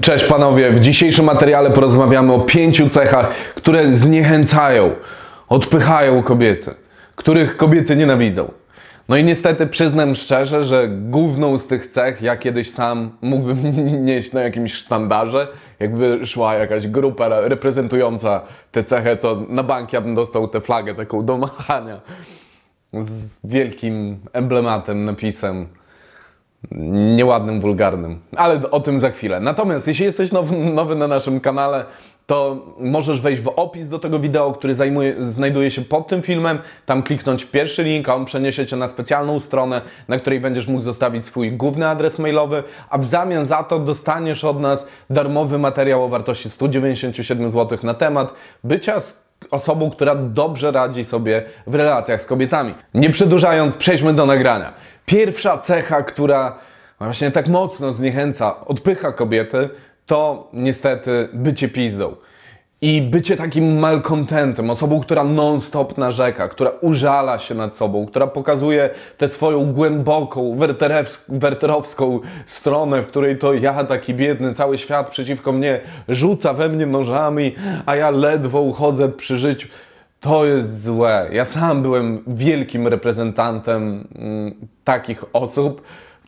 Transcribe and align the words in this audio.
Cześć 0.00 0.24
panowie, 0.24 0.70
w 0.70 0.80
dzisiejszym 0.80 1.24
materiale 1.24 1.70
porozmawiamy 1.70 2.32
o 2.32 2.40
pięciu 2.40 2.88
cechach, 2.88 3.30
które 3.54 3.92
zniechęcają, 3.92 4.90
odpychają 5.48 6.22
kobiety, 6.22 6.74
których 7.16 7.56
kobiety 7.56 7.96
nienawidzą. 7.96 8.52
No 9.08 9.16
i 9.16 9.24
niestety 9.24 9.66
przyznam 9.66 10.14
szczerze, 10.14 10.64
że 10.64 10.88
główną 10.88 11.58
z 11.58 11.66
tych 11.66 11.86
cech 11.86 12.22
ja 12.22 12.36
kiedyś 12.36 12.70
sam 12.70 13.10
mógłbym 13.22 13.58
nieść 14.06 14.32
na 14.32 14.42
jakimś 14.42 14.74
sztandarze. 14.74 15.48
Jakby 15.80 16.26
szła 16.26 16.54
jakaś 16.54 16.88
grupa 16.88 17.28
reprezentująca 17.28 18.40
tę 18.72 18.84
cechę, 18.84 19.16
to 19.16 19.42
na 19.48 19.62
bank 19.62 19.92
ja 19.92 20.00
bym 20.00 20.14
dostał 20.14 20.48
tę 20.48 20.60
flagę 20.60 20.94
taką 20.94 21.24
do 21.24 21.38
machania 21.38 22.00
z 22.92 23.38
wielkim 23.44 24.16
emblematem, 24.32 25.04
napisem 25.04 25.66
nieładnym, 27.16 27.60
wulgarnym. 27.60 28.20
Ale 28.36 28.70
o 28.70 28.80
tym 28.80 28.98
za 28.98 29.10
chwilę. 29.10 29.40
Natomiast 29.40 29.88
jeśli 29.88 30.04
jesteś 30.04 30.32
nowy, 30.32 30.56
nowy 30.56 30.94
na 30.94 31.08
naszym 31.08 31.40
kanale, 31.40 31.84
to 32.26 32.66
możesz 32.78 33.20
wejść 33.20 33.42
w 33.42 33.52
opis 33.56 33.88
do 33.88 33.98
tego 33.98 34.18
wideo, 34.18 34.52
który 34.52 34.74
zajmuje, 34.74 35.14
znajduje 35.18 35.70
się 35.70 35.82
pod 35.82 36.08
tym 36.08 36.22
filmem, 36.22 36.58
tam 36.86 37.02
kliknąć 37.02 37.44
w 37.44 37.50
pierwszy 37.50 37.82
link, 37.82 38.08
a 38.08 38.14
on 38.14 38.24
przeniesie 38.24 38.66
Cię 38.66 38.76
na 38.76 38.88
specjalną 38.88 39.40
stronę, 39.40 39.80
na 40.08 40.18
której 40.18 40.40
będziesz 40.40 40.66
mógł 40.66 40.82
zostawić 40.82 41.26
swój 41.26 41.52
główny 41.52 41.88
adres 41.88 42.18
mailowy, 42.18 42.62
a 42.90 42.98
w 42.98 43.04
zamian 43.04 43.44
za 43.44 43.62
to 43.62 43.78
dostaniesz 43.78 44.44
od 44.44 44.60
nas 44.60 44.88
darmowy 45.10 45.58
materiał 45.58 46.04
o 46.04 46.08
wartości 46.08 46.50
197 46.50 47.50
zł 47.50 47.78
na 47.82 47.94
temat 47.94 48.34
bycia 48.64 49.00
osobą, 49.50 49.90
która 49.90 50.14
dobrze 50.14 50.70
radzi 50.70 51.04
sobie 51.04 51.42
w 51.66 51.74
relacjach 51.74 52.22
z 52.22 52.26
kobietami. 52.26 52.74
Nie 52.94 53.10
przedłużając, 53.10 53.74
przejdźmy 53.74 54.14
do 54.14 54.26
nagrania. 54.26 54.72
Pierwsza 55.06 55.58
cecha, 55.58 56.02
która 56.02 56.58
właśnie 56.98 57.30
tak 57.30 57.48
mocno 57.48 57.92
zniechęca, 57.92 58.66
odpycha 58.66 59.12
kobiety, 59.12 59.68
to 60.06 60.48
niestety 60.52 61.28
bycie 61.32 61.68
pizdą. 61.68 62.16
I 62.80 63.02
bycie 63.02 63.36
takim 63.36 63.78
malkontentem, 63.78 64.70
osobą, 64.70 65.00
która 65.00 65.24
non-stop 65.24 65.98
narzeka, 65.98 66.48
która 66.48 66.70
użala 66.80 67.38
się 67.38 67.54
nad 67.54 67.76
sobą, 67.76 68.06
która 68.06 68.26
pokazuje 68.26 68.90
tę 69.18 69.28
swoją 69.28 69.72
głęboką, 69.72 70.58
werterowską 71.28 72.20
stronę, 72.46 73.02
w 73.02 73.06
której 73.06 73.38
to 73.38 73.54
ja, 73.54 73.84
taki 73.84 74.14
biedny, 74.14 74.54
cały 74.54 74.78
świat 74.78 75.10
przeciwko 75.10 75.52
mnie 75.52 75.80
rzuca 76.08 76.52
we 76.52 76.68
mnie 76.68 76.86
nożami, 76.86 77.54
a 77.86 77.96
ja 77.96 78.10
ledwo 78.10 78.60
uchodzę 78.60 79.08
przy 79.08 79.38
życiu. 79.38 79.68
To 80.22 80.46
jest 80.46 80.82
złe. 80.82 81.28
Ja 81.32 81.44
sam 81.44 81.82
byłem 81.82 82.24
wielkim 82.26 82.88
reprezentantem 82.88 84.08
mm, 84.14 84.54
takich 84.84 85.24
osób, 85.32 85.82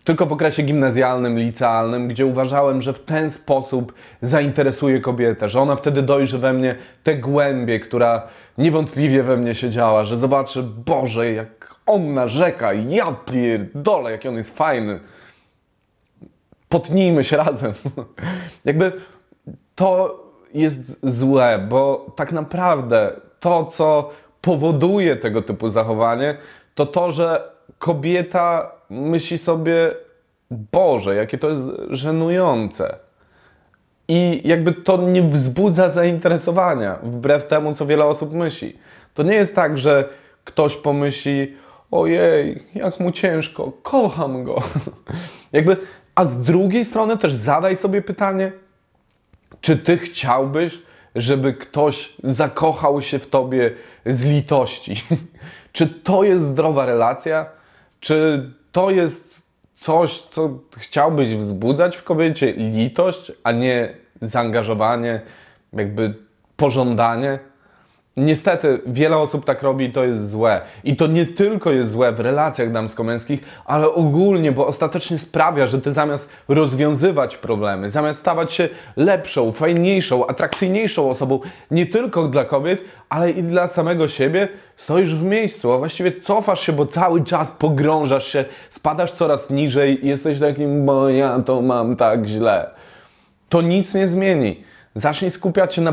tylko 0.05 0.27
w 0.27 0.33
okresie 0.33 0.63
gimnazjalnym, 0.63 1.39
licealnym, 1.39 2.09
gdzie 2.09 2.27
uważałem, 2.27 2.83
że 2.83 2.93
w 2.93 3.05
ten 3.05 3.31
sposób 3.31 3.95
zainteresuje 4.21 5.01
kobietę, 5.01 5.49
że 5.49 5.61
ona 5.61 5.77
wtedy 5.77 6.03
dojrzy 6.03 6.39
we 6.39 6.53
mnie 6.53 6.77
tę 7.03 7.15
głębię, 7.15 7.81
która 7.81 8.29
niewątpliwie 8.59 9.23
we 9.23 9.37
mnie 9.37 9.55
siedziała, 9.55 10.05
że 10.05 10.17
zobaczy, 10.17 10.63
Boże, 10.63 11.33
jak 11.33 11.75
on 11.87 12.15
narzeka, 12.15 12.73
ja 12.73 13.13
pierdolę, 13.33 14.11
jaki 14.11 14.29
on 14.29 14.37
jest 14.37 14.57
fajny. 14.57 15.01
Potnijmy 16.69 17.25
się 17.25 17.37
razem. 17.37 17.73
Jakby 18.65 18.93
to 19.75 20.21
jest 20.55 20.79
złe, 21.03 21.67
bo 21.69 22.07
tak 22.17 22.33
naprawdę 22.33 23.13
to, 23.45 23.65
co 23.65 24.11
powoduje 24.41 25.17
tego 25.17 25.43
typu 25.43 25.69
zachowanie, 25.69 26.37
to 26.75 26.87
to, 26.87 27.11
że 27.11 27.51
kobieta 27.79 28.73
myśli 28.91 29.39
sobie, 29.39 29.95
Boże, 30.51 31.15
jakie 31.15 31.39
to 31.39 31.49
jest 31.49 31.63
żenujące. 31.91 32.97
I 34.09 34.41
jakby 34.45 34.73
to 34.73 34.97
nie 34.97 35.23
wzbudza 35.23 35.91
zainteresowania, 35.91 36.99
wbrew 37.03 37.47
temu, 37.47 37.75
co 37.75 37.87
wiele 37.87 38.05
osób 38.05 38.33
myśli. 38.33 38.79
To 39.15 39.23
nie 39.23 39.35
jest 39.35 39.55
tak, 39.55 39.79
że 39.79 40.09
ktoś 40.45 40.77
pomyśli, 40.77 41.57
ojej, 41.91 42.65
jak 42.75 43.01
mu 43.01 43.13
ciężko, 43.13 43.73
kocham 43.83 44.45
go. 44.45 44.63
jakby, 45.53 45.77
a 46.15 46.25
z 46.25 46.43
drugiej 46.43 46.85
strony 46.85 47.19
też 47.19 47.33
zadaj 47.33 47.77
sobie 47.77 48.03
pytanie, 48.03 48.53
czy 49.61 49.77
ty 49.77 49.99
chciałbyś, 49.99 50.84
żeby 51.15 51.55
ktoś 51.55 52.13
zakochał 52.25 53.03
się 53.03 53.19
w 53.19 53.27
tobie 53.27 53.73
z 54.07 54.25
litości? 54.25 55.05
czy 55.73 55.87
to 55.87 56.25
jest 56.25 56.45
zdrowa 56.45 56.87
relacja? 56.87 57.47
Czy 58.01 58.51
to 58.73 58.91
jest 58.91 59.43
coś, 59.77 60.21
co 60.21 60.59
chciałbyś 60.77 61.35
wzbudzać 61.35 61.97
w 61.97 62.05
kobiecie? 62.05 62.53
Litość, 62.53 63.33
a 63.43 63.53
nie 63.53 63.95
zaangażowanie, 64.21 65.21
jakby 65.73 66.15
pożądanie? 66.57 67.39
Niestety, 68.17 68.81
wiele 68.87 69.19
osób 69.19 69.45
tak 69.45 69.63
robi 69.63 69.85
i 69.85 69.93
to 69.93 70.05
jest 70.05 70.31
złe. 70.31 70.61
I 70.85 70.97
to 70.97 71.07
nie 71.07 71.27
tylko 71.27 71.73
jest 71.73 71.91
złe 71.91 72.13
w 72.13 72.21
relacjach 72.21 72.73
damsko-męskich, 72.73 73.41
ale 73.65 73.95
ogólnie, 73.95 74.53
bo 74.53 74.67
ostatecznie 74.67 75.19
sprawia, 75.19 75.67
że 75.67 75.81
ty 75.81 75.93
zamiast 75.93 76.31
rozwiązywać 76.49 77.37
problemy, 77.37 77.91
zamiast 77.91 78.19
stawać 78.21 78.53
się 78.53 78.69
lepszą, 78.97 79.53
fajniejszą, 79.53 80.27
atrakcyjniejszą 80.27 81.11
osobą, 81.11 81.41
nie 81.71 81.87
tylko 81.87 82.29
dla 82.29 82.45
kobiet, 82.45 82.85
ale 83.09 83.31
i 83.31 83.43
dla 83.43 83.67
samego 83.67 84.09
siebie, 84.09 84.49
stoisz 84.77 85.15
w 85.15 85.23
miejscu, 85.23 85.73
a 85.73 85.79
właściwie 85.79 86.13
cofasz 86.13 86.61
się, 86.61 86.73
bo 86.73 86.87
cały 86.87 87.25
czas 87.25 87.51
pogrążasz 87.51 88.27
się, 88.27 88.45
spadasz 88.71 89.13
coraz 89.13 89.51
niżej 89.51 90.05
i 90.05 90.09
jesteś 90.09 90.41
takim, 90.41 90.87
bo 90.87 91.09
ja 91.09 91.41
to 91.41 91.63
mam 91.63 91.97
tak 91.97 92.27
źle. 92.27 92.71
To 93.49 93.63
nic 93.63 93.95
nie 93.95 94.09
zmieni. 94.09 94.65
Zacznij 94.95 95.31
skupiać 95.31 95.75
się 95.75 95.83
na 95.83 95.93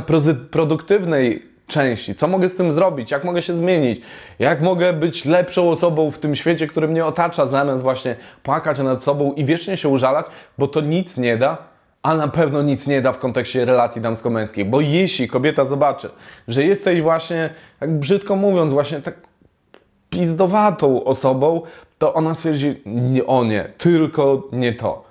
produktywnej 0.52 1.51
części. 1.72 2.16
Co 2.16 2.28
mogę 2.28 2.50
z 2.50 2.56
tym 2.56 2.72
zrobić? 2.72 3.12
Jak 3.12 3.24
mogę 3.24 3.42
się 3.42 3.54
zmienić? 3.54 4.02
Jak 4.40 4.62
mogę 4.62 4.94
być 4.94 5.26
lepszą 5.26 5.70
osobą 5.70 6.12
w 6.12 6.18
tym 6.18 6.36
świecie, 6.36 6.68
który 6.68 6.88
mnie 6.88 7.06
otacza, 7.06 7.46
zamiast 7.46 7.84
właśnie 7.84 8.16
płakać 8.44 8.80
nad 8.80 9.04
sobą 9.04 9.34
i 9.34 9.46
wiecznie 9.46 9.78
się 9.78 9.90
użalać, 9.90 10.26
bo 10.58 10.68
to 10.68 10.82
nic 10.82 11.18
nie 11.18 11.38
da, 11.38 11.58
a 12.04 12.14
na 12.14 12.28
pewno 12.28 12.62
nic 12.62 12.88
nie 12.88 13.02
da 13.02 13.12
w 13.12 13.20
kontekście 13.20 13.66
relacji 13.66 14.02
damsko-męskiej. 14.02 14.66
Bo 14.66 14.82
jeśli 14.82 15.28
kobieta 15.28 15.66
zobaczy, 15.66 16.10
że 16.48 16.64
jesteś 16.64 17.02
właśnie, 17.02 17.50
tak 17.80 17.92
brzydko 18.00 18.36
mówiąc, 18.36 18.74
właśnie 18.74 19.02
tak 19.02 19.16
pizdowatą 20.10 21.04
osobą, 21.04 21.62
to 21.98 22.14
ona 22.14 22.36
stwierdzi, 22.36 22.82
o 23.28 23.44
nie, 23.44 23.70
tylko 23.78 24.48
nie 24.52 24.74
to. 24.74 25.04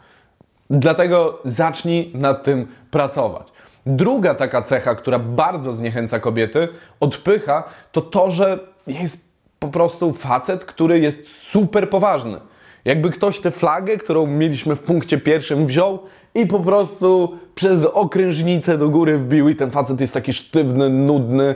Dlatego 0.70 1.38
zacznij 1.44 2.10
nad 2.14 2.44
tym 2.44 2.66
pracować. 2.90 3.48
Druga 3.86 4.34
taka 4.34 4.62
cecha, 4.62 4.94
która 4.94 5.18
bardzo 5.18 5.72
zniechęca 5.72 6.20
kobiety, 6.20 6.68
odpycha, 7.00 7.64
to 7.92 8.00
to, 8.00 8.30
że 8.30 8.58
jest 8.86 9.30
po 9.58 9.68
prostu 9.68 10.12
facet, 10.12 10.64
który 10.64 11.00
jest 11.00 11.28
super 11.28 11.90
poważny. 11.90 12.40
Jakby 12.84 13.10
ktoś 13.10 13.40
tę 13.40 13.50
flagę, 13.50 13.96
którą 13.96 14.26
mieliśmy 14.26 14.76
w 14.76 14.80
punkcie 14.80 15.18
pierwszym, 15.18 15.66
wziął 15.66 15.98
i 16.34 16.46
po 16.46 16.60
prostu 16.60 17.38
przez 17.54 17.84
okrężnicę 17.84 18.78
do 18.78 18.88
góry 18.88 19.18
wbił 19.18 19.48
i 19.48 19.56
ten 19.56 19.70
facet 19.70 20.00
jest 20.00 20.14
taki 20.14 20.32
sztywny, 20.32 20.88
nudny, 20.88 21.54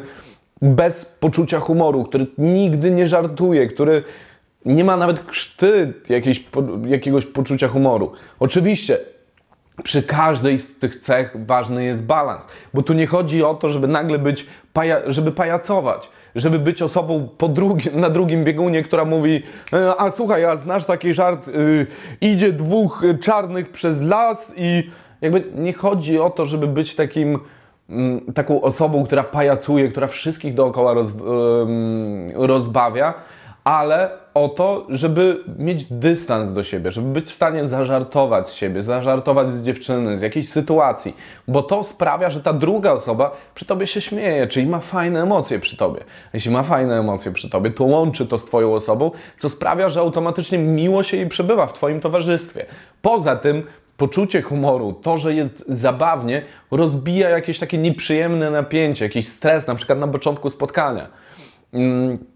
bez 0.62 1.05
poczucia 1.05 1.61
humoru, 1.61 2.05
który 2.05 2.27
nigdy 2.39 2.91
nie 2.91 3.09
żartuje, 3.09 3.67
który 3.67 4.03
nie 4.65 4.85
ma 4.85 4.97
nawet 4.97 5.21
jakiegoś, 6.09 6.45
jakiegoś 6.87 7.27
poczucia 7.27 7.69
humoru. 7.69 8.12
Oczywiście 8.41 8.99
przy 9.83 10.03
każdej 10.03 10.59
z 10.59 10.79
tych 10.79 10.97
cech 10.97 11.37
ważny 11.47 11.85
jest 11.85 12.07
balans, 12.07 12.49
bo 12.75 12.83
tu 12.83 12.93
nie 12.93 13.07
chodzi 13.07 13.45
o 13.45 13.55
to, 13.55 13.69
żeby 13.69 13.89
nagle 13.89 14.19
być, 14.19 14.47
paja 14.73 14.97
żeby 15.07 15.33
pajacować, 15.33 16.11
żeby 16.35 16.59
być 16.59 16.83
osobą 16.83 17.29
po 17.39 17.49
drugi 17.49 17.91
na 17.97 18.11
drugim 18.11 18.45
biegunie, 18.45 18.83
która 18.83 19.05
mówi, 19.05 19.43
e, 19.73 20.01
a 20.01 20.11
słuchaj, 20.11 20.45
a 20.45 20.57
znasz 20.57 20.85
taki 20.85 21.15
żart, 21.15 21.47
yy, 21.47 21.87
idzie 22.21 22.53
dwóch 22.53 23.03
czarnych 23.21 23.73
przez 23.73 24.03
las 24.03 24.53
i 24.57 24.91
jakby 25.21 25.45
nie 25.55 25.73
chodzi 25.73 26.19
o 26.19 26.31
to, 26.31 26.47
żeby 26.47 26.67
być 26.67 26.94
takim 26.94 27.38
mm, 27.91 28.32
taką 28.35 28.62
osobą, 28.62 29.05
która 29.05 29.25
pajacuje, 29.25 29.88
która 29.88 30.06
wszystkich 30.06 30.55
dookoła 30.55 30.94
roz, 30.94 31.12
rozbawia, 32.35 33.15
ale 33.64 34.11
o 34.34 34.49
to, 34.49 34.87
żeby 34.88 35.44
mieć 35.58 35.84
dystans 35.84 36.52
do 36.52 36.64
siebie, 36.64 36.90
żeby 36.90 37.08
być 37.08 37.31
w 37.31 37.32
stanie 37.32 37.64
zażartować 37.64 38.50
z 38.50 38.55
siebie, 38.55 38.82
zażartować 38.82 39.52
z 39.52 39.62
dziewczyny, 39.62 40.19
z 40.19 40.22
jakiejś 40.22 40.49
sytuacji, 40.49 41.16
bo 41.49 41.62
to 41.62 41.84
sprawia, 41.84 42.31
że 42.31 42.40
ta 42.40 42.52
druga 42.52 42.93
osoba 42.93 43.37
przy 43.55 43.64
tobie 43.64 43.87
się 43.87 44.00
śmieje, 44.00 44.46
czyli 44.46 44.66
ma 44.66 44.81
fajne 44.81 45.22
emocje 45.22 45.58
przy 45.58 45.76
tobie. 45.76 46.00
Jeśli 46.32 46.50
ma 46.50 46.62
fajne 46.62 46.99
emocje 46.99 47.32
przy 47.32 47.50
tobie, 47.50 47.70
to 47.70 47.84
łączy 47.84 48.26
to 48.26 48.38
z 48.38 48.44
twoją 48.44 48.75
osobą, 48.75 49.11
co 49.38 49.49
sprawia, 49.49 49.88
że 49.88 50.00
automatycznie 50.00 50.58
miło 50.58 51.02
się 51.02 51.17
jej 51.17 51.28
przebywa 51.28 51.67
w 51.67 51.72
twoim 51.72 52.00
towarzystwie. 52.00 52.67
Poza 53.02 53.37
tym 53.37 53.62
poczucie 53.96 54.43
humoru, 54.43 54.93
to, 54.93 55.17
że 55.17 55.34
jest 55.34 55.64
zabawnie, 55.69 56.43
rozbija 56.70 57.28
jakieś 57.28 57.58
takie 57.58 57.78
nieprzyjemne 57.78 58.50
napięcie, 58.50 59.05
jakiś 59.05 59.28
stres, 59.28 59.67
na 59.67 59.75
przykład 59.75 59.99
na 59.99 60.08
początku 60.08 60.50
spotkania. 60.50 61.08
Mm, 61.72 62.33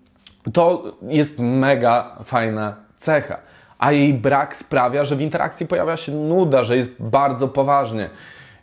to 0.52 0.92
jest 1.02 1.38
mega 1.38 2.16
fajna 2.24 2.76
cecha. 2.96 3.38
A 3.78 3.92
jej 3.92 4.14
brak 4.14 4.56
sprawia, 4.56 5.04
że 5.04 5.16
w 5.16 5.20
interakcji 5.20 5.66
pojawia 5.66 5.96
się 5.96 6.12
nuda, 6.12 6.64
że 6.64 6.76
jest 6.76 7.02
bardzo 7.02 7.48
poważnie. 7.48 8.10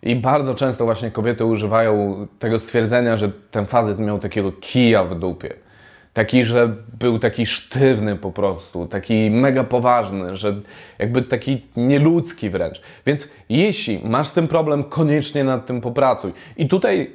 I 0.03 0.15
bardzo 0.15 0.55
często 0.55 0.85
właśnie 0.85 1.11
kobiety 1.11 1.45
używają 1.45 2.27
tego 2.39 2.59
stwierdzenia, 2.59 3.17
że 3.17 3.31
ten 3.51 3.65
facet 3.65 3.99
miał 3.99 4.19
takiego 4.19 4.51
kija 4.51 5.03
w 5.03 5.19
dupie. 5.19 5.53
Taki, 6.13 6.43
że 6.43 6.75
był 6.99 7.19
taki 7.19 7.45
sztywny 7.45 8.15
po 8.15 8.31
prostu, 8.31 8.87
taki 8.87 9.31
mega 9.31 9.63
poważny, 9.63 10.35
że 10.35 10.55
jakby 10.99 11.21
taki 11.21 11.65
nieludzki 11.75 12.49
wręcz. 12.49 12.81
Więc 13.05 13.29
jeśli 13.49 14.01
masz 14.03 14.27
z 14.27 14.33
tym 14.33 14.47
problem, 14.47 14.83
koniecznie 14.83 15.43
nad 15.43 15.65
tym 15.65 15.81
popracuj. 15.81 16.33
I 16.57 16.67
tutaj 16.67 17.11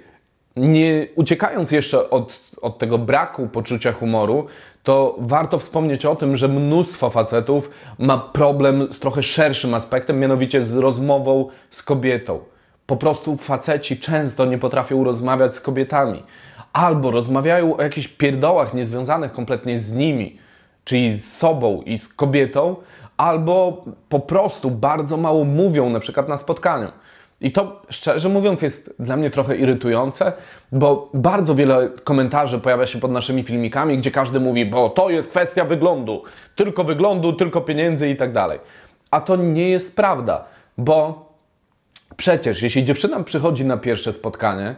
nie 0.56 1.06
uciekając 1.14 1.73
jeszcze 1.73 2.11
od, 2.11 2.41
od 2.62 2.79
tego 2.79 2.99
braku 2.99 3.47
poczucia 3.47 3.93
humoru, 3.93 4.47
to 4.82 5.17
warto 5.19 5.58
wspomnieć 5.58 6.06
o 6.06 6.17
tym, 6.17 6.37
że 6.37 6.49
mnóstwo 6.49 7.11
facetów 7.11 7.70
ma 7.99 8.19
problem 8.19 8.93
z 8.93 8.99
trochę 8.99 9.23
szerszym 9.23 9.75
aspektem, 9.75 10.19
mianowicie 10.19 10.62
z 10.62 10.76
rozmową 10.76 11.49
z 11.70 11.82
kobietą. 11.82 12.41
Po 12.87 12.97
prostu 12.97 13.37
faceci 13.37 13.99
często 13.99 14.44
nie 14.44 14.58
potrafią 14.58 15.05
rozmawiać 15.05 15.55
z 15.55 15.61
kobietami. 15.61 16.23
Albo 16.73 17.11
rozmawiają 17.11 17.76
o 17.76 17.82
jakichś 17.82 18.08
pierdołach 18.08 18.75
niezwiązanych 18.75 19.32
kompletnie 19.32 19.79
z 19.79 19.93
nimi, 19.93 20.38
czyli 20.85 21.12
z 21.12 21.37
sobą 21.37 21.82
i 21.82 21.99
z 21.99 22.08
kobietą, 22.08 22.76
albo 23.17 23.85
po 24.08 24.20
prostu 24.20 24.70
bardzo 24.70 25.17
mało 25.17 25.44
mówią, 25.44 25.91
na 25.91 26.00
przykład 26.00 26.29
na 26.29 26.37
spotkaniu. 26.37 26.88
I 27.41 27.53
to 27.53 27.83
szczerze 27.91 28.29
mówiąc 28.29 28.63
jest 28.63 28.95
dla 28.99 29.17
mnie 29.17 29.31
trochę 29.31 29.57
irytujące, 29.57 30.33
bo 30.73 31.11
bardzo 31.15 31.55
wiele 31.55 31.91
komentarzy 32.05 32.59
pojawia 32.59 32.87
się 32.87 33.01
pod 33.01 33.11
naszymi 33.11 33.43
filmikami, 33.43 33.99
gdzie 33.99 34.11
każdy 34.11 34.41
mówi, 34.41 34.67
bo 34.67 34.91
to 34.91 35.11
jest 35.11 35.31
kwestia 35.31 35.65
wyglądu, 35.65 36.23
tylko 36.57 36.85
wyglądu, 36.85 37.33
tylko 37.33 37.61
pieniędzy 37.61 38.09
i 38.09 38.17
tak 38.17 38.33
dalej. 38.33 38.59
A 39.11 39.21
to 39.21 39.37
nie 39.37 39.69
jest 39.69 39.97
prawda, 39.97 40.45
bo 40.79 41.27
przecież 42.17 42.63
jeśli 42.63 42.85
dziewczyna 42.85 43.23
przychodzi 43.23 43.65
na 43.65 43.77
pierwsze 43.77 44.13
spotkanie, 44.13 44.77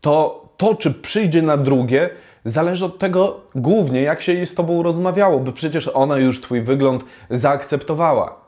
to 0.00 0.46
to, 0.56 0.74
czy 0.74 0.94
przyjdzie 0.94 1.42
na 1.42 1.56
drugie, 1.56 2.10
zależy 2.44 2.84
od 2.84 2.98
tego 2.98 3.40
głównie, 3.54 4.02
jak 4.02 4.22
się 4.22 4.32
jej 4.32 4.46
z 4.46 4.54
Tobą 4.54 4.82
rozmawiało, 4.82 5.40
bo 5.40 5.52
przecież 5.52 5.90
ona 5.94 6.18
już 6.18 6.40
Twój 6.40 6.62
wygląd 6.62 7.04
zaakceptowała 7.30 8.39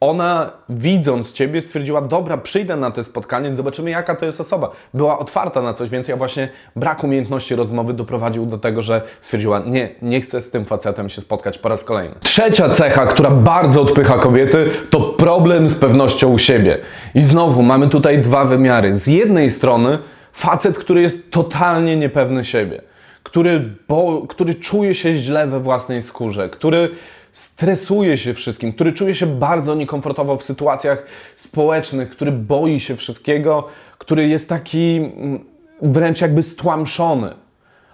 ona 0.00 0.50
widząc 0.68 1.32
Ciebie 1.32 1.62
stwierdziła, 1.62 2.00
dobra, 2.00 2.38
przyjdę 2.38 2.76
na 2.76 2.90
to 2.90 3.04
spotkanie, 3.04 3.54
zobaczymy 3.54 3.90
jaka 3.90 4.14
to 4.14 4.26
jest 4.26 4.40
osoba. 4.40 4.70
Była 4.94 5.18
otwarta 5.18 5.62
na 5.62 5.74
coś 5.74 5.90
więcej, 5.90 6.14
a 6.14 6.16
właśnie 6.16 6.48
brak 6.76 7.04
umiejętności 7.04 7.54
rozmowy 7.54 7.92
doprowadził 7.92 8.46
do 8.46 8.58
tego, 8.58 8.82
że 8.82 9.02
stwierdziła, 9.20 9.62
nie, 9.66 9.88
nie 10.02 10.20
chcę 10.20 10.40
z 10.40 10.50
tym 10.50 10.64
facetem 10.64 11.08
się 11.08 11.20
spotkać 11.20 11.58
po 11.58 11.68
raz 11.68 11.84
kolejny. 11.84 12.14
Trzecia 12.20 12.68
cecha, 12.68 13.06
która 13.06 13.30
bardzo 13.30 13.82
odpycha 13.82 14.18
kobiety, 14.18 14.70
to 14.90 15.00
problem 15.00 15.70
z 15.70 15.74
pewnością 15.74 16.38
siebie. 16.38 16.78
I 17.14 17.20
znowu 17.20 17.62
mamy 17.62 17.88
tutaj 17.88 18.18
dwa 18.18 18.44
wymiary. 18.44 18.94
Z 18.94 19.06
jednej 19.06 19.50
strony 19.50 19.98
facet, 20.32 20.78
który 20.78 21.02
jest 21.02 21.30
totalnie 21.30 21.96
niepewny 21.96 22.44
siebie, 22.44 22.82
który, 23.22 23.70
bo, 23.88 24.26
który 24.28 24.54
czuje 24.54 24.94
się 24.94 25.14
źle 25.14 25.46
we 25.46 25.60
własnej 25.60 26.02
skórze, 26.02 26.48
który 26.48 26.88
stresuje 27.36 28.18
się 28.18 28.34
wszystkim, 28.34 28.72
który 28.72 28.92
czuje 28.92 29.14
się 29.14 29.26
bardzo 29.26 29.74
niekomfortowo 29.74 30.36
w 30.36 30.44
sytuacjach 30.44 31.06
społecznych, 31.36 32.10
który 32.10 32.32
boi 32.32 32.80
się 32.80 32.96
wszystkiego, 32.96 33.68
który 33.98 34.28
jest 34.28 34.48
taki 34.48 34.96
mm, 34.96 35.44
wręcz 35.82 36.20
jakby 36.20 36.42
stłamszony. 36.42 37.34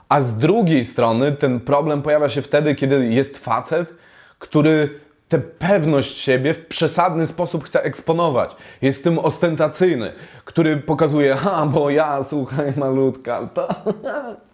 A 0.09 0.21
z 0.21 0.39
drugiej 0.39 0.85
strony 0.85 1.33
ten 1.33 1.61
problem 1.61 2.03
pojawia 2.03 2.29
się 2.29 2.43
wtedy, 2.43 2.75
kiedy 2.75 3.07
jest 3.07 3.39
facet, 3.39 3.95
który 4.39 5.01
tę 5.29 5.39
pewność 5.39 6.17
siebie 6.17 6.55
w 6.55 6.67
przesadny 6.67 7.27
sposób 7.27 7.65
chce 7.65 7.83
eksponować. 7.83 8.57
Jest 8.83 9.05
tym 9.05 9.19
ostentacyjny, 9.19 10.13
który 10.45 10.77
pokazuje, 10.77 11.35
ha, 11.35 11.67
bo 11.67 11.91
ja, 11.91 12.25
słuchaj, 12.25 12.73
malutka, 12.77 13.49
to... 13.55 13.69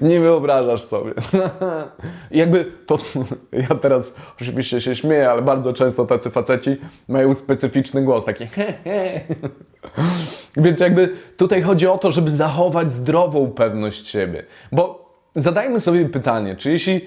Nie 0.00 0.20
wyobrażasz 0.20 0.82
sobie. 0.82 1.12
Jakby 2.30 2.64
to, 2.86 2.98
ja 3.68 3.74
teraz 3.74 4.14
oczywiście 4.40 4.80
się 4.80 4.96
śmieję, 4.96 5.30
ale 5.30 5.42
bardzo 5.42 5.72
często 5.72 6.06
tacy 6.06 6.30
faceci 6.30 6.76
mają 7.08 7.34
specyficzny 7.34 8.02
głos, 8.02 8.24
taki. 8.24 8.46
Więc 10.56 10.80
jakby 10.80 11.08
tutaj 11.36 11.62
chodzi 11.62 11.86
o 11.86 11.98
to, 11.98 12.12
żeby 12.12 12.30
zachować 12.30 12.92
zdrową 12.92 13.50
pewność 13.50 14.08
siebie. 14.08 14.44
Bo 14.72 15.12
zadajmy 15.36 15.80
sobie 15.80 16.08
pytanie, 16.08 16.56
czy 16.56 16.70
jeśli 16.70 17.00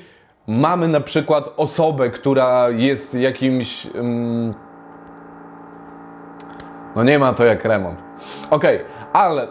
mamy 0.48 0.88
na 0.88 1.02
przykład 1.02 1.54
osobę, 1.58 2.10
która 2.10 2.70
jest 2.70 3.14
jakimś... 3.14 3.86
Um, 3.86 4.54
no 6.96 7.04
nie 7.04 7.20
ma 7.20 7.34
to 7.34 7.46
jak 7.46 7.66
remont. 7.66 8.00
Okej, 8.50 8.76
okay, 8.76 8.88
ale 9.14 9.48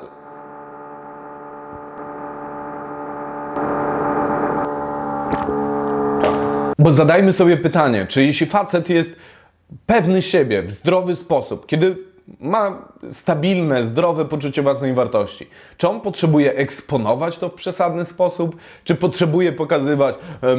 Bo 6.85 6.93
zadajmy 6.93 7.33
sobie 7.33 7.57
pytanie, 7.57 8.07
czy 8.09 8.25
jeśli 8.25 8.47
facet 8.47 8.89
jest 8.89 9.17
pewny 9.87 10.23
siebie 10.23 10.63
w 10.63 10.73
zdrowy 10.73 11.17
sposób, 11.17 11.67
kiedy 11.67 11.97
ma 12.41 12.89
stabilne, 13.11 13.85
zdrowe 13.85 14.25
poczucie 14.25 14.63
własnej 14.63 14.95
wartości. 14.95 15.51
Czy 15.77 15.89
on 15.89 16.01
potrzebuje 16.01 16.55
eksponować 16.55 17.39
to 17.39 17.49
w 17.49 17.55
przesadny 17.55 18.05
sposób? 18.05 18.57
Czy 18.85 18.95
potrzebuje 18.95 19.53
pokazywać, 19.53 20.15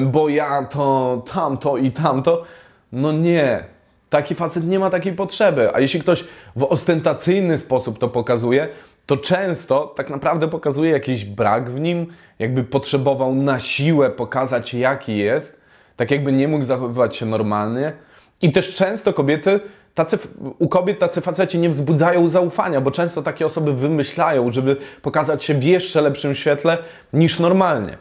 bo 0.05 0.29
ja 0.29 0.63
to, 0.63 1.23
tamto 1.33 1.77
i 1.77 1.91
tamto? 1.91 2.43
No 2.91 3.11
nie. 3.11 3.63
Taki 4.09 4.35
facet 4.35 4.67
nie 4.67 4.79
ma 4.79 4.89
takiej 4.89 5.13
potrzeby. 5.13 5.75
A 5.75 5.79
jeśli 5.79 5.99
ktoś 5.99 6.23
w 6.55 6.63
ostentacyjny 6.63 7.57
sposób 7.57 7.99
to 7.99 8.09
pokazuje, 8.09 8.67
to 9.05 9.17
często 9.17 9.93
tak 9.95 10.09
naprawdę 10.09 10.47
pokazuje 10.47 10.91
jakiś 10.91 11.25
brak 11.25 11.69
w 11.69 11.79
nim, 11.79 12.07
jakby 12.39 12.63
potrzebował 12.63 13.35
na 13.35 13.59
siłę 13.59 14.09
pokazać, 14.09 14.73
jaki 14.73 15.17
jest 15.17 15.64
tak 15.95 16.11
jakby 16.11 16.31
nie 16.31 16.47
mógł 16.47 16.63
zachowywać 16.63 17.15
się 17.15 17.25
normalnie. 17.25 17.93
I 18.41 18.51
też 18.51 18.75
często 18.75 19.13
kobiety, 19.13 19.59
tacy, 19.95 20.17
u 20.59 20.67
kobiet 20.67 20.99
tacy 20.99 21.21
faceci 21.21 21.59
nie 21.59 21.69
wzbudzają 21.69 22.29
zaufania, 22.29 22.81
bo 22.81 22.91
często 22.91 23.21
takie 23.21 23.45
osoby 23.45 23.73
wymyślają, 23.73 24.51
żeby 24.51 24.77
pokazać 25.01 25.43
się 25.43 25.53
w 25.53 25.63
jeszcze 25.63 26.01
lepszym 26.01 26.35
świetle 26.35 26.77
niż 27.13 27.39
normalnie. 27.39 27.97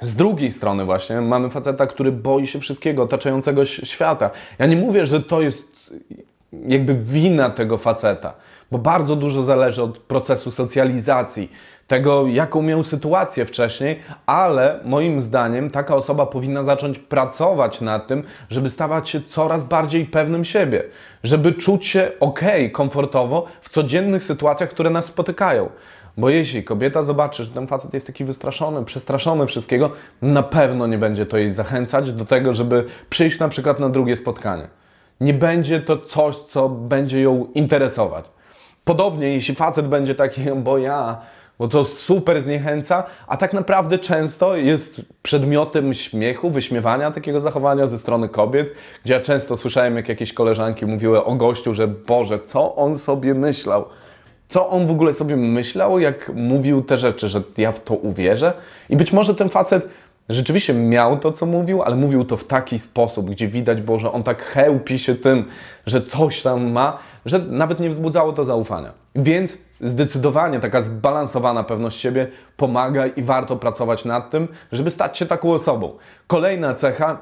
Z 0.00 0.14
drugiej 0.14 0.52
strony 0.52 0.84
właśnie 0.84 1.20
mamy 1.20 1.50
faceta, 1.50 1.86
który 1.86 2.12
boi 2.12 2.46
się 2.46 2.60
wszystkiego 2.60 3.02
otaczającego 3.02 3.64
świata. 3.64 4.30
Ja 4.58 4.66
nie 4.66 4.76
mówię, 4.76 5.06
że 5.06 5.22
to 5.22 5.40
jest 5.40 5.92
jakby 6.66 6.94
wina 6.94 7.50
tego 7.50 7.76
faceta, 7.76 8.34
bo 8.70 8.78
bardzo 8.78 9.16
dużo 9.16 9.42
zależy 9.42 9.82
od 9.82 9.98
procesu 9.98 10.50
socjalizacji, 10.50 11.52
tego, 11.88 12.26
jaką 12.26 12.62
miał 12.62 12.84
sytuację 12.84 13.44
wcześniej, 13.44 14.00
ale 14.26 14.80
moim 14.84 15.20
zdaniem 15.20 15.70
taka 15.70 15.96
osoba 15.96 16.26
powinna 16.26 16.62
zacząć 16.62 16.98
pracować 16.98 17.80
nad 17.80 18.06
tym, 18.06 18.22
żeby 18.50 18.70
stawać 18.70 19.08
się 19.08 19.22
coraz 19.22 19.64
bardziej 19.64 20.04
pewnym 20.06 20.44
siebie, 20.44 20.84
żeby 21.24 21.52
czuć 21.52 21.86
się 21.86 22.12
ok, 22.20 22.40
komfortowo 22.72 23.46
w 23.60 23.68
codziennych 23.68 24.24
sytuacjach, 24.24 24.70
które 24.70 24.90
nas 24.90 25.06
spotykają. 25.06 25.68
Bo 26.16 26.28
jeśli 26.28 26.64
kobieta 26.64 27.02
zobaczy, 27.02 27.44
że 27.44 27.50
ten 27.50 27.66
facet 27.66 27.94
jest 27.94 28.06
taki 28.06 28.24
wystraszony, 28.24 28.84
przestraszony 28.84 29.46
wszystkiego, 29.46 29.90
na 30.22 30.42
pewno 30.42 30.86
nie 30.86 30.98
będzie 30.98 31.26
to 31.26 31.38
jej 31.38 31.50
zachęcać 31.50 32.12
do 32.12 32.24
tego, 32.24 32.54
żeby 32.54 32.84
przyjść 33.10 33.38
na 33.38 33.48
przykład 33.48 33.80
na 33.80 33.88
drugie 33.88 34.16
spotkanie. 34.16 34.68
Nie 35.20 35.34
będzie 35.34 35.80
to 35.80 35.98
coś, 35.98 36.36
co 36.36 36.68
będzie 36.68 37.20
ją 37.20 37.46
interesować. 37.54 38.24
Podobnie, 38.84 39.28
jeśli 39.32 39.54
facet 39.54 39.88
będzie 39.88 40.14
taki, 40.14 40.42
bo 40.56 40.78
ja 40.78 41.20
bo 41.58 41.68
to 41.68 41.84
super 41.84 42.42
zniechęca, 42.42 43.04
a 43.26 43.36
tak 43.36 43.52
naprawdę 43.52 43.98
często 43.98 44.56
jest 44.56 45.00
przedmiotem 45.22 45.94
śmiechu, 45.94 46.50
wyśmiewania 46.50 47.10
takiego 47.10 47.40
zachowania 47.40 47.86
ze 47.86 47.98
strony 47.98 48.28
kobiet, 48.28 48.74
gdzie 49.04 49.14
ja 49.14 49.20
często 49.20 49.56
słyszałem, 49.56 49.96
jak 49.96 50.08
jakieś 50.08 50.32
koleżanki 50.32 50.86
mówiły 50.86 51.24
o 51.24 51.34
gościu, 51.34 51.74
że 51.74 51.88
Boże, 51.88 52.38
co 52.38 52.76
on 52.76 52.98
sobie 52.98 53.34
myślał? 53.34 53.84
Co 54.48 54.68
on 54.68 54.86
w 54.86 54.90
ogóle 54.90 55.14
sobie 55.14 55.36
myślał, 55.36 55.98
jak 55.98 56.32
mówił 56.34 56.82
te 56.82 56.96
rzeczy, 56.96 57.28
że 57.28 57.42
ja 57.58 57.72
w 57.72 57.80
to 57.80 57.94
uwierzę? 57.94 58.52
I 58.90 58.96
być 58.96 59.12
może 59.12 59.34
ten 59.34 59.48
facet 59.48 59.88
rzeczywiście 60.28 60.74
miał 60.74 61.18
to, 61.18 61.32
co 61.32 61.46
mówił, 61.46 61.82
ale 61.82 61.96
mówił 61.96 62.24
to 62.24 62.36
w 62.36 62.44
taki 62.44 62.78
sposób, 62.78 63.30
gdzie 63.30 63.48
widać 63.48 63.82
było, 63.82 63.98
że 63.98 64.12
on 64.12 64.22
tak 64.22 64.42
chełpi 64.42 64.98
się 64.98 65.14
tym, 65.14 65.44
że 65.86 66.02
coś 66.02 66.42
tam 66.42 66.70
ma, 66.72 66.98
że 67.26 67.38
nawet 67.38 67.80
nie 67.80 67.90
wzbudzało 67.90 68.32
to 68.32 68.44
zaufania. 68.44 68.92
Więc 69.14 69.58
zdecydowanie 69.80 70.60
taka 70.60 70.80
zbalansowana 70.80 71.64
pewność 71.64 72.00
siebie 72.00 72.26
pomaga 72.56 73.06
i 73.06 73.22
warto 73.22 73.56
pracować 73.56 74.04
nad 74.04 74.30
tym, 74.30 74.48
żeby 74.72 74.90
stać 74.90 75.18
się 75.18 75.26
taką 75.26 75.52
osobą. 75.52 75.96
Kolejna 76.26 76.74
cecha 76.74 77.18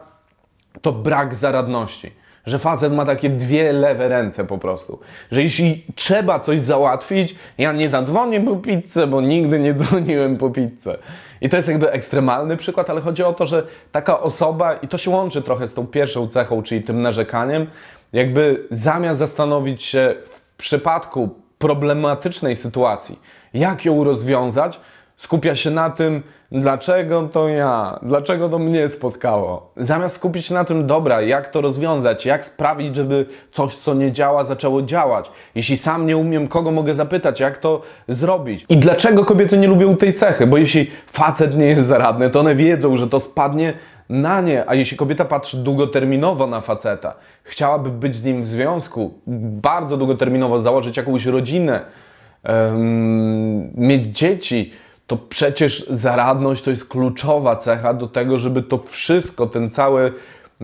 to 0.82 0.92
brak 0.92 1.34
zaradności. 1.34 2.12
Że 2.46 2.58
facet 2.58 2.92
ma 2.92 3.04
takie 3.04 3.30
dwie 3.30 3.72
lewe 3.72 4.08
ręce 4.08 4.44
po 4.44 4.58
prostu. 4.58 5.00
Że 5.30 5.42
jeśli 5.42 5.84
trzeba 5.94 6.40
coś 6.40 6.60
załatwić, 6.60 7.34
ja 7.58 7.72
nie 7.72 7.88
zadzwonię 7.88 8.40
po 8.40 8.56
pizzę, 8.56 9.06
bo 9.06 9.20
nigdy 9.20 9.58
nie 9.58 9.74
dzwoniłem 9.80 10.36
po 10.36 10.50
pizzę. 10.50 10.98
I 11.40 11.48
to 11.48 11.56
jest 11.56 11.68
jakby 11.68 11.92
ekstremalny 11.92 12.56
przykład, 12.56 12.90
ale 12.90 13.00
chodzi 13.00 13.22
o 13.22 13.32
to, 13.32 13.46
że 13.46 13.66
taka 13.92 14.20
osoba, 14.20 14.74
i 14.74 14.88
to 14.88 14.98
się 14.98 15.10
łączy 15.10 15.42
trochę 15.42 15.68
z 15.68 15.74
tą 15.74 15.86
pierwszą 15.86 16.28
cechą, 16.28 16.62
czyli 16.62 16.82
tym 16.82 17.02
narzekaniem, 17.02 17.66
jakby 18.12 18.66
zamiast 18.70 19.18
zastanowić 19.18 19.82
się 19.82 20.14
w 20.24 20.56
przypadku 20.56 21.45
problematycznej 21.58 22.56
sytuacji, 22.56 23.18
jak 23.54 23.84
ją 23.84 24.04
rozwiązać, 24.04 24.80
skupia 25.16 25.56
się 25.56 25.70
na 25.70 25.90
tym, 25.90 26.22
dlaczego 26.52 27.28
to 27.32 27.48
ja, 27.48 27.98
dlaczego 28.02 28.48
to 28.48 28.58
mnie 28.58 28.88
spotkało. 28.88 29.72
Zamiast 29.76 30.16
skupić 30.16 30.46
się 30.46 30.54
na 30.54 30.64
tym, 30.64 30.86
dobra, 30.86 31.22
jak 31.22 31.48
to 31.48 31.60
rozwiązać, 31.60 32.26
jak 32.26 32.44
sprawić, 32.44 32.96
żeby 32.96 33.26
coś, 33.52 33.76
co 33.76 33.94
nie 33.94 34.12
działa, 34.12 34.44
zaczęło 34.44 34.82
działać. 34.82 35.30
Jeśli 35.54 35.76
sam 35.76 36.06
nie 36.06 36.16
umiem, 36.16 36.48
kogo 36.48 36.70
mogę 36.70 36.94
zapytać, 36.94 37.40
jak 37.40 37.58
to 37.58 37.82
zrobić. 38.08 38.66
I 38.68 38.76
dlaczego 38.76 39.24
kobiety 39.24 39.58
nie 39.58 39.68
lubią 39.68 39.96
tej 39.96 40.14
cechy? 40.14 40.46
Bo 40.46 40.56
jeśli 40.56 40.90
facet 41.06 41.58
nie 41.58 41.66
jest 41.66 41.86
zaradny, 41.86 42.30
to 42.30 42.40
one 42.40 42.54
wiedzą, 42.54 42.96
że 42.96 43.08
to 43.08 43.20
spadnie 43.20 43.72
na 44.08 44.40
nie, 44.40 44.64
a 44.70 44.74
jeśli 44.74 44.96
kobieta 44.96 45.24
patrzy 45.24 45.56
długoterminowo 45.56 46.46
na 46.46 46.60
faceta, 46.60 47.14
chciałaby 47.42 47.90
być 47.90 48.16
z 48.16 48.24
nim 48.24 48.42
w 48.42 48.46
związku, 48.46 49.14
bardzo 49.62 49.96
długoterminowo 49.96 50.58
założyć 50.58 50.96
jakąś 50.96 51.26
rodzinę, 51.26 51.80
um, 52.44 53.72
mieć 53.74 54.18
dzieci, 54.18 54.72
to 55.06 55.16
przecież 55.16 55.86
zaradność 55.90 56.62
to 56.62 56.70
jest 56.70 56.88
kluczowa 56.88 57.56
cecha 57.56 57.94
do 57.94 58.08
tego, 58.08 58.38
żeby 58.38 58.62
to 58.62 58.78
wszystko, 58.78 59.46
ten 59.46 59.70
cały, 59.70 60.12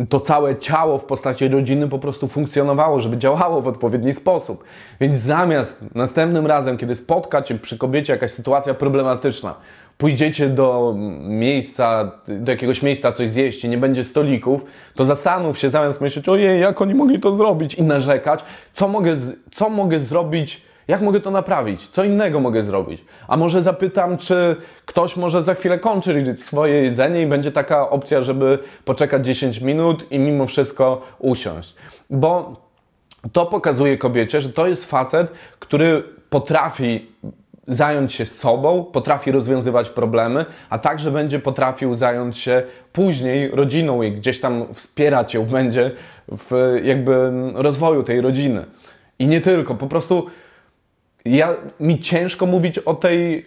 to 0.09 0.21
całe 0.21 0.57
ciało 0.57 0.99
w 0.99 1.05
postaci 1.05 1.49
rodziny 1.49 1.89
po 1.89 1.99
prostu 1.99 2.29
funkcjonowało, 2.29 3.01
żeby 3.01 3.19
działało 3.19 3.61
w 3.61 3.69
odpowiedni 3.69 4.13
sposób. 4.13 4.65
Więc 5.01 5.19
zamiast 5.19 5.85
następnym 5.95 6.47
razem, 6.47 6.77
kiedy 6.77 6.95
spotka 6.95 7.43
Cię 7.43 7.55
przy 7.55 7.79
kobiecie 7.79 8.13
jakaś 8.13 8.31
sytuacja 8.31 8.75
problematyczna, 8.75 9.55
pójdziecie 10.03 10.49
do 10.49 10.95
miejsca, 11.21 12.13
do 12.29 12.53
jakiegoś 12.53 12.83
miejsca 12.83 13.13
coś 13.13 13.31
zjeść 13.31 13.65
i 13.65 13.69
nie 13.69 13.79
będzie 13.79 14.05
stolików, 14.05 14.65
to 14.95 15.05
zastanów 15.05 15.59
się 15.59 15.69
zamiast 15.69 16.01
myśleć, 16.01 16.29
ojej, 16.29 16.61
jak 16.61 16.83
oni 16.83 16.95
mogli 16.95 17.21
to 17.21 17.35
zrobić 17.35 17.75
i 17.75 17.83
narzekać, 17.83 18.41
co 18.75 18.89
mogę, 18.89 19.15
co 19.53 19.71
mogę 19.71 19.99
zrobić 19.99 20.63
jak 20.89 21.01
mogę 21.01 21.21
to 21.21 21.31
naprawić? 21.31 21.89
Co 21.89 22.05
innego 22.05 22.41
mogę 22.41 22.63
zrobić? 22.63 23.05
A 23.29 23.37
może 23.37 23.63
zapytam, 23.63 24.19
czy 24.19 24.57
ktoś 24.87 25.17
może 25.17 25.43
za 25.43 25.55
chwilę 25.55 25.79
kończy 25.79 26.37
swoje 26.39 26.75
jedzenie 26.75 27.23
i 27.23 27.27
będzie 27.27 27.53
taka 27.53 27.91
opcja, 27.91 28.21
żeby 28.21 28.59
poczekać 28.85 29.27
10 29.27 29.61
minut 29.61 30.13
i 30.13 30.19
mimo 30.19 30.47
wszystko 30.47 31.03
usiąść. 31.19 31.75
Bo 32.11 32.57
to 33.33 33.47
pokazuje 33.47 33.99
kobiecie, 33.99 34.41
że 34.41 34.49
to 34.49 34.67
jest 34.67 34.91
facet, 34.91 35.33
który 35.59 36.03
potrafi 36.31 37.07
zająć 37.67 38.13
się 38.13 38.27
sobą, 38.27 38.85
potrafi 38.85 39.33
rozwiązywać 39.33 39.91
problemy, 39.91 40.45
a 40.71 40.79
także 40.79 41.11
będzie 41.11 41.39
potrafił 41.39 41.95
zająć 41.95 42.39
się 42.39 42.63
później 42.93 43.51
rodziną 43.51 44.03
i 44.03 44.13
gdzieś 44.13 44.41
tam 44.41 44.75
wspierać 44.75 45.35
ją 45.35 45.45
będzie 45.45 45.91
w 46.29 46.81
jakby 46.85 47.33
rozwoju 47.55 48.03
tej 48.03 48.21
rodziny. 48.21 48.65
I 49.19 49.27
nie 49.27 49.41
tylko, 49.41 49.75
po 49.75 49.87
prostu 49.87 50.27
ja, 51.25 51.55
mi 51.81 51.99
ciężko 51.99 52.47
mówić 52.47 52.79
o 52.79 52.95
tej, 52.95 53.47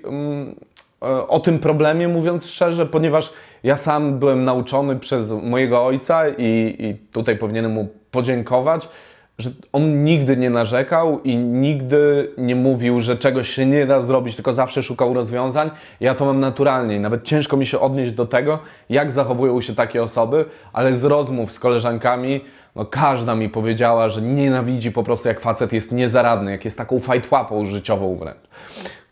e, 1.02 1.28
o 1.28 1.40
tym 1.40 1.60
problemie, 1.60 2.08
mówiąc 2.08 2.46
szczerze, 2.46 2.86
ponieważ 2.86 3.34
ja 3.64 3.78
sam 3.78 4.20
byłem 4.20 4.44
nauczony 4.44 4.96
przez 4.96 5.32
mojego 5.32 5.86
ojca 5.86 6.30
i, 6.30 6.76
i 6.80 6.96
tutaj 7.12 7.38
powinienem 7.38 7.72
mu 7.72 7.88
podziękować, 8.12 8.90
że 9.38 9.50
on 9.74 10.04
nigdy 10.04 10.38
nie 10.38 10.50
narzekał 10.50 11.22
i 11.22 11.38
nigdy 11.38 12.32
nie 12.38 12.56
mówił, 12.56 13.00
że 13.00 13.18
czegoś 13.18 13.50
się 13.50 13.66
nie 13.66 13.86
da 13.86 14.02
zrobić, 14.02 14.36
tylko 14.36 14.54
zawsze 14.54 14.84
szukał 14.84 15.14
rozwiązań. 15.14 15.72
Ja 16.00 16.16
to 16.16 16.26
mam 16.26 16.40
naturalnie 16.40 16.96
i 16.96 17.00
nawet 17.00 17.24
ciężko 17.24 17.58
mi 17.58 17.66
się 17.66 17.80
odnieść 17.80 18.12
do 18.12 18.26
tego, 18.26 18.60
jak 18.90 19.12
zachowują 19.12 19.62
się 19.62 19.76
takie 19.76 20.04
osoby, 20.04 20.46
ale 20.74 20.94
z 20.94 21.04
rozmów 21.04 21.52
z 21.52 21.60
koleżankami, 21.60 22.42
no 22.76 22.86
każda 22.86 23.36
mi 23.36 23.50
powiedziała, 23.50 24.10
że 24.10 24.22
nienawidzi 24.22 24.92
po 24.92 25.04
prostu 25.04 25.28
jak 25.28 25.40
facet 25.40 25.74
jest 25.74 25.92
niezaradny, 25.92 26.52
jak 26.52 26.66
jest 26.66 26.78
taką 26.78 27.00
fajtłapą 27.00 27.66
życiową 27.66 28.16
wręcz. 28.16 28.48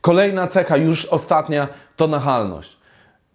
Kolejna 0.02 0.48
cecha, 0.48 0.78
już 0.78 1.06
ostatnia, 1.06 1.68
to 1.96 2.08
nachalność. 2.08 2.78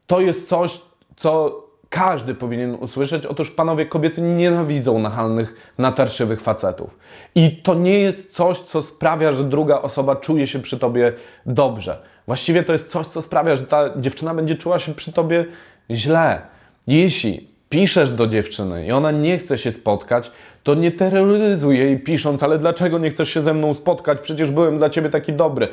To 0.07 0.21
jest 0.21 0.49
coś, 0.49 0.81
co 1.17 1.63
każdy 1.91 2.35
powinien 2.35 2.75
usłyszeć. 2.75 3.27
Otóż 3.27 3.51
panowie, 3.51 3.87
kobiety 3.87 4.23
nienawidzą 4.23 4.99
nachalnych, 4.99 5.73
natarszywych 5.79 6.41
facetów. 6.41 6.99
I 7.35 7.57
to 7.57 7.75
nie 7.75 7.99
jest 7.99 8.33
coś, 8.33 8.61
co 8.61 8.83
sprawia, 8.83 9.33
że 9.33 9.45
druga 9.45 9.81
osoba 9.83 10.17
czuje 10.17 10.47
się 10.47 10.59
przy 10.59 10.79
tobie 10.79 11.13
dobrze. 11.47 11.99
Właściwie 12.27 12.63
to 12.63 12.73
jest 12.73 12.91
coś, 12.91 13.07
co 13.07 13.23
sprawia, 13.23 13.57
że 13.57 13.63
ta 13.63 13.91
dziewczyna 13.97 14.35
będzie 14.35 14.55
czuła 14.55 14.79
się 14.79 14.95
przy 14.95 15.13
tobie 15.13 15.45
źle. 15.91 16.41
Jeśli 16.87 17.49
piszesz 17.69 18.11
do 18.11 18.27
dziewczyny 18.27 18.87
i 18.87 18.93
ona 18.93 19.11
nie 19.11 19.39
chce 19.39 19.59
się 19.59 19.73
spotkać, 19.73 20.31
to 20.63 20.75
nie 20.75 20.93
terroryzuj 20.93 21.79
jej 21.79 21.99
pisząc, 21.99 22.43
ale 22.43 22.59
dlaczego 22.59 22.99
nie 22.99 23.11
chcesz 23.11 23.29
się 23.29 23.43
ze 23.43 23.55
mną 23.55 23.75
spotkać? 23.75 24.19
Przecież 24.23 24.51
byłem 24.51 24.79
dla 24.79 24.91
ciebie 24.91 25.11
taki 25.11 25.33
dobry 25.33 25.69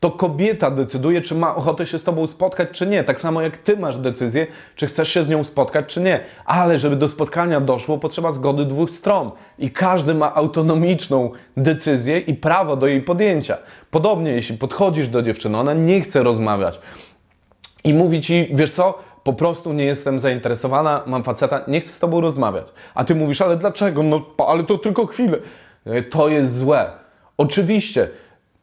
to 0.00 0.10
kobieta 0.10 0.70
decyduje, 0.70 1.20
czy 1.20 1.34
ma 1.34 1.56
ochotę 1.56 1.86
się 1.86 1.98
z 1.98 2.04
tobą 2.04 2.26
spotkać, 2.26 2.68
czy 2.72 2.86
nie. 2.86 3.04
Tak 3.04 3.20
samo 3.20 3.42
jak 3.42 3.56
ty 3.56 3.76
masz 3.76 3.98
decyzję, 3.98 4.46
czy 4.76 4.86
chcesz 4.86 5.08
się 5.08 5.24
z 5.24 5.28
nią 5.28 5.44
spotkać, 5.44 5.86
czy 5.86 6.00
nie. 6.00 6.20
Ale 6.44 6.78
żeby 6.78 6.96
do 6.96 7.08
spotkania 7.08 7.60
doszło, 7.60 7.98
potrzeba 7.98 8.30
zgody 8.30 8.64
dwóch 8.64 8.90
stron. 8.90 9.30
I 9.58 9.70
każdy 9.70 10.14
ma 10.14 10.34
autonomiczną 10.34 11.30
decyzję 11.56 12.18
i 12.18 12.34
prawo 12.34 12.76
do 12.76 12.86
jej 12.86 13.02
podjęcia. 13.02 13.58
Podobnie, 13.90 14.30
jeśli 14.30 14.58
podchodzisz 14.58 15.08
do 15.08 15.22
dziewczyny, 15.22 15.58
ona 15.58 15.74
nie 15.74 16.00
chce 16.00 16.22
rozmawiać 16.22 16.80
i 17.84 17.94
mówi 17.94 18.20
ci, 18.20 18.48
wiesz 18.52 18.70
co, 18.70 18.98
po 19.22 19.32
prostu 19.32 19.72
nie 19.72 19.84
jestem 19.84 20.18
zainteresowana, 20.18 21.02
mam 21.06 21.22
faceta, 21.22 21.60
nie 21.68 21.80
chcę 21.80 21.94
z 21.94 21.98
tobą 21.98 22.20
rozmawiać. 22.20 22.66
A 22.94 23.04
ty 23.04 23.14
mówisz, 23.14 23.40
ale 23.40 23.56
dlaczego? 23.56 24.02
No, 24.02 24.22
ale 24.46 24.64
to 24.64 24.78
tylko 24.78 25.06
chwilę. 25.06 25.38
To 26.10 26.28
jest 26.28 26.58
złe. 26.58 26.90
Oczywiście 27.36 28.08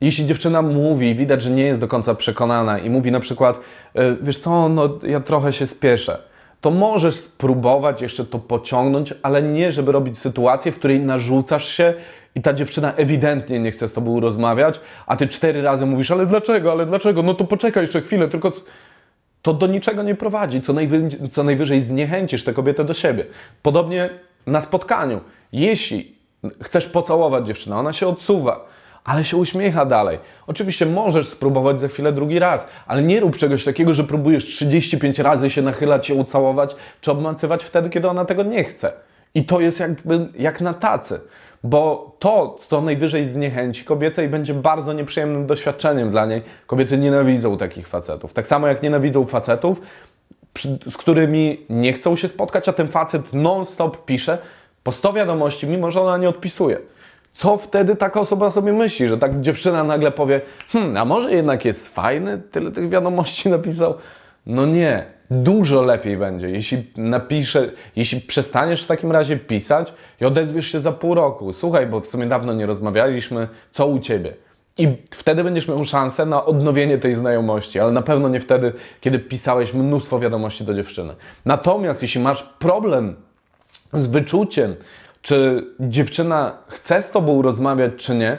jeśli 0.01 0.25
dziewczyna 0.25 0.61
mówi, 0.61 1.15
widać, 1.15 1.41
że 1.41 1.49
nie 1.49 1.63
jest 1.63 1.79
do 1.79 1.87
końca 1.87 2.15
przekonana 2.15 2.79
i 2.79 2.89
mówi 2.89 3.11
na 3.11 3.19
przykład, 3.19 3.59
e, 3.95 4.15
wiesz 4.21 4.39
co, 4.39 4.69
no 4.69 4.99
ja 5.03 5.19
trochę 5.19 5.53
się 5.53 5.67
spieszę, 5.67 6.17
to 6.61 6.71
możesz 6.71 7.15
spróbować 7.15 8.01
jeszcze 8.01 8.25
to 8.25 8.39
pociągnąć, 8.39 9.13
ale 9.21 9.41
nie, 9.41 9.71
żeby 9.71 9.91
robić 9.91 10.19
sytuację, 10.19 10.71
w 10.71 10.75
której 10.75 10.99
narzucasz 10.99 11.67
się 11.67 11.93
i 12.35 12.41
ta 12.41 12.53
dziewczyna 12.53 12.93
ewidentnie 12.93 13.59
nie 13.59 13.71
chce 13.71 13.87
z 13.87 13.93
tobą 13.93 14.19
rozmawiać, 14.19 14.79
a 15.05 15.17
ty 15.17 15.27
cztery 15.27 15.61
razy 15.61 15.85
mówisz, 15.85 16.11
ale 16.11 16.25
dlaczego, 16.25 16.71
ale 16.71 16.85
dlaczego, 16.85 17.23
no 17.23 17.33
to 17.33 17.43
poczekaj 17.43 17.83
jeszcze 17.83 18.01
chwilę, 18.01 18.27
tylko 18.27 18.51
to 19.41 19.53
do 19.53 19.67
niczego 19.67 20.03
nie 20.03 20.15
prowadzi, 20.15 20.61
co, 20.61 20.73
najwyżej, 20.73 21.29
co 21.31 21.43
najwyżej 21.43 21.81
zniechęcisz 21.81 22.43
tę 22.43 22.53
kobietę 22.53 22.83
do 22.83 22.93
siebie. 22.93 23.25
Podobnie 23.61 24.09
na 24.47 24.61
spotkaniu. 24.61 25.21
Jeśli 25.51 26.15
chcesz 26.61 26.85
pocałować 26.85 27.47
dziewczynę, 27.47 27.77
ona 27.77 27.93
się 27.93 28.07
odsuwa, 28.07 28.65
ale 29.07 29.23
się 29.23 29.37
uśmiecha 29.37 29.85
dalej. 29.85 30.19
Oczywiście 30.47 30.85
możesz 30.85 31.27
spróbować 31.27 31.79
za 31.79 31.87
chwilę 31.87 32.11
drugi 32.11 32.39
raz, 32.39 32.67
ale 32.87 33.03
nie 33.03 33.19
rób 33.19 33.37
czegoś 33.37 33.63
takiego, 33.63 33.93
że 33.93 34.03
próbujesz 34.03 34.45
35 34.45 35.19
razy 35.19 35.49
się 35.49 35.61
nachylać, 35.61 36.07
się 36.07 36.15
ucałować, 36.15 36.75
czy 37.01 37.11
obmacywać 37.11 37.63
wtedy, 37.63 37.89
kiedy 37.89 38.09
ona 38.09 38.25
tego 38.25 38.43
nie 38.43 38.63
chce. 38.63 38.93
I 39.35 39.45
to 39.45 39.59
jest 39.59 39.79
jakby 39.79 40.27
jak 40.39 40.61
na 40.61 40.73
tacy, 40.73 41.21
bo 41.63 42.11
to, 42.19 42.55
co 42.59 42.81
najwyżej 42.81 43.25
zniechęci 43.25 43.83
kobietę 43.83 44.25
i 44.25 44.27
będzie 44.27 44.53
bardzo 44.53 44.93
nieprzyjemnym 44.93 45.47
doświadczeniem 45.47 46.11
dla 46.11 46.25
niej. 46.25 46.41
Kobiety 46.67 46.97
nienawidzą 46.97 47.57
takich 47.57 47.87
facetów. 47.87 48.33
Tak 48.33 48.47
samo 48.47 48.67
jak 48.67 48.83
nienawidzą 48.83 49.25
facetów, 49.25 49.81
z 50.89 50.97
którymi 50.97 51.65
nie 51.69 51.93
chcą 51.93 52.15
się 52.15 52.27
spotkać, 52.27 52.69
a 52.69 52.73
ten 52.73 52.87
facet 52.87 53.33
non-stop 53.33 54.05
pisze 54.05 54.37
po 54.83 54.91
100 54.91 55.13
wiadomości, 55.13 55.67
mimo 55.67 55.91
że 55.91 56.01
ona 56.01 56.17
nie 56.17 56.29
odpisuje. 56.29 56.77
Co 57.37 57.57
wtedy 57.57 57.95
taka 57.95 58.19
osoba 58.19 58.51
sobie 58.51 58.73
myśli, 58.73 59.07
że 59.07 59.17
tak 59.17 59.41
dziewczyna 59.41 59.83
nagle 59.83 60.11
powie, 60.11 60.41
hmm, 60.69 60.97
a 60.97 61.05
może 61.05 61.31
jednak 61.31 61.65
jest 61.65 61.87
fajny, 61.87 62.37
tyle 62.51 62.71
tych 62.71 62.89
wiadomości 62.89 63.49
napisał? 63.57 63.93
No 64.45 64.65
nie, 64.65 65.05
dużo 65.31 65.81
lepiej 65.81 66.17
będzie, 66.17 66.49
jeśli 66.49 66.83
napiszę, 66.95 67.69
jeśli 67.95 68.21
przestaniesz 68.21 68.83
w 68.83 68.87
takim 68.87 69.11
razie 69.11 69.37
pisać 69.37 69.93
i 70.21 70.25
odezwiesz 70.25 70.67
się 70.71 70.79
za 70.79 70.91
pół 70.91 71.15
roku. 71.15 71.53
Słuchaj, 71.53 71.87
bo 71.87 71.99
w 71.99 72.07
sumie 72.07 72.25
dawno 72.25 72.53
nie 72.53 72.65
rozmawialiśmy, 72.65 73.47
co 73.71 73.87
u 73.87 73.99
Ciebie? 73.99 74.33
I 74.77 74.87
wtedy 75.11 75.43
będziesz 75.43 75.67
miał 75.67 75.85
szansę 75.85 76.25
na 76.25 76.45
odnowienie 76.45 76.97
tej 76.97 77.15
znajomości, 77.15 77.79
ale 77.79 77.91
na 77.91 78.01
pewno 78.01 78.29
nie 78.29 78.39
wtedy, 78.39 78.73
kiedy 79.01 79.19
pisałeś 79.19 79.73
mnóstwo 79.73 80.19
wiadomości 80.19 80.63
do 80.63 80.73
dziewczyny. 80.73 81.15
Natomiast 81.45 82.01
jeśli 82.01 82.21
masz 82.21 82.43
problem 82.43 83.15
z 83.93 84.07
wyczuciem, 84.07 84.75
czy 85.27 85.67
dziewczyna 85.79 86.57
chce 86.67 87.01
z 87.01 87.11
tobą 87.11 87.41
rozmawiać, 87.41 87.91
czy 87.97 88.15
nie, 88.15 88.37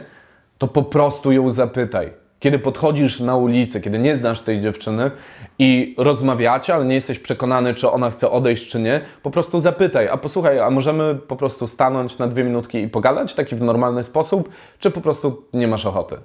to 0.59 0.69
po 0.69 0.83
prostu 0.83 1.33
ją 1.33 1.51
zapytaj. 1.51 2.13
Kiedy 2.41 2.59
podchodzisz 2.59 3.21
na 3.21 3.37
ulicę, 3.37 3.81
kiedy 3.81 3.99
nie 3.99 4.17
znasz 4.17 4.41
tej 4.41 4.61
dziewczyny 4.61 5.11
i 5.59 5.95
rozmawiacie, 5.99 6.75
ale 6.75 6.85
nie 6.85 6.95
jesteś 6.95 7.19
przekonany, 7.19 7.75
czy 7.75 7.91
ona 7.91 8.11
chce 8.11 8.31
odejść, 8.31 8.71
czy 8.71 8.81
nie, 8.81 9.01
po 9.23 9.31
prostu 9.31 9.61
zapytaj, 9.61 10.09
a 10.09 10.17
posłuchaj, 10.17 10.61
a 10.61 10.71
możemy 10.71 11.15
po 11.15 11.37
prostu 11.37 11.67
stanąć 11.67 12.19
na 12.19 12.27
dwie 12.27 12.45
minutki 12.45 12.79
i 12.79 12.89
pogadać 12.89 13.35
taki 13.35 13.57
w 13.57 13.63
normalny 13.63 14.05
sposób, 14.05 14.49
czy 14.79 14.91
po 14.91 15.01
prostu 15.01 15.43
nie 15.53 15.69
masz 15.69 15.87
ochoty? 15.87 16.17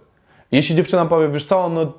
Jeśli 0.52 0.76
dziewczyna 0.76 1.06
powie, 1.06 1.30
wiesz 1.30 1.46
co, 1.46 1.70
no 1.70 1.94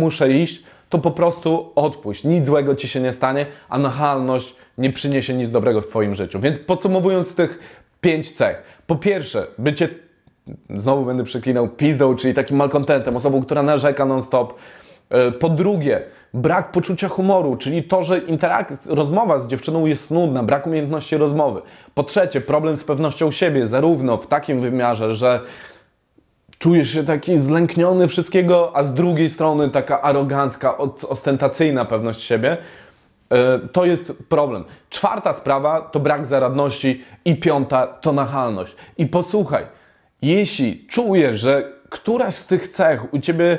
muszę 0.00 0.32
iść, 0.32 0.62
to 0.92 0.98
po 0.98 1.10
prostu 1.10 1.72
odpuść. 1.74 2.24
Nic 2.24 2.46
złego 2.46 2.74
ci 2.74 2.88
się 2.88 3.00
nie 3.00 3.12
stanie, 3.12 3.46
a 3.68 3.78
nachalność 3.78 4.54
nie 4.78 4.92
przyniesie 4.92 5.34
nic 5.34 5.50
dobrego 5.50 5.80
w 5.80 5.86
Twoim 5.86 6.14
życiu. 6.14 6.40
Więc 6.40 6.58
podsumowując 6.58 7.34
tych 7.34 7.58
pięć 8.00 8.32
cech. 8.32 8.62
Po 8.86 8.96
pierwsze, 8.96 9.46
bycie 9.58 9.88
znowu 10.70 11.04
będę 11.04 11.24
przeklinał, 11.24 11.68
pizdą, 11.68 12.16
czyli 12.16 12.34
takim 12.34 12.56
malkontentem, 12.56 13.16
osobą, 13.16 13.42
która 13.42 13.62
narzeka 13.62 14.04
non-stop. 14.04 14.54
E, 15.10 15.32
po 15.32 15.48
drugie, 15.48 16.02
brak 16.34 16.72
poczucia 16.72 17.08
humoru, 17.08 17.56
czyli 17.56 17.82
to, 17.82 18.02
że 18.02 18.20
rozmowa 18.86 19.38
z 19.38 19.46
dziewczyną 19.46 19.86
jest 19.86 20.10
nudna, 20.10 20.42
brak 20.42 20.66
umiejętności 20.66 21.16
rozmowy. 21.16 21.62
Po 21.94 22.02
trzecie, 22.02 22.40
problem 22.40 22.76
z 22.76 22.84
pewnością 22.84 23.30
siebie, 23.30 23.66
zarówno 23.66 24.16
w 24.16 24.26
takim 24.26 24.60
wymiarze, 24.60 25.14
że 25.14 25.40
czujesz 26.62 26.90
się 26.90 27.04
taki 27.04 27.38
zlękniony 27.38 28.08
wszystkiego, 28.08 28.76
a 28.76 28.82
z 28.82 28.94
drugiej 28.94 29.28
strony 29.28 29.70
taka 29.70 30.02
arogancka, 30.02 30.76
ostentacyjna 31.08 31.84
pewność 31.84 32.22
siebie. 32.22 32.56
E, 33.30 33.58
to 33.58 33.84
jest 33.84 34.12
problem. 34.28 34.64
Czwarta 34.90 35.32
sprawa 35.32 35.80
to 35.80 36.00
brak 36.00 36.26
zaradności 36.26 37.04
i 37.24 37.36
piąta 37.36 37.86
to 37.86 38.12
nachalność. 38.12 38.76
I 38.98 39.06
posłuchaj, 39.06 39.66
jeśli 40.22 40.86
czujesz, 40.86 41.40
że 41.40 41.72
któraś 41.88 42.34
z 42.34 42.46
tych 42.46 42.68
cech 42.68 43.14
u 43.14 43.18
Ciebie 43.18 43.58